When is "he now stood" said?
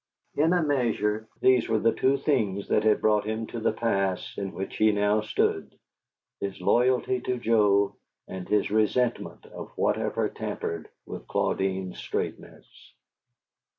4.77-5.77